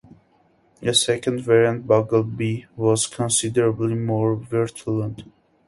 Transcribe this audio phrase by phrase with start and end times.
[0.81, 5.25] A second variant, Bagle.B, was considerably more virulent.